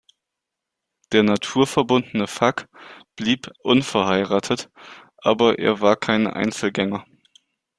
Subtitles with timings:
[1.11, 2.65] Der naturverbundene Fack
[3.15, 4.71] blieb unverheiratet,
[5.17, 7.05] aber er war kein Einzelgänger.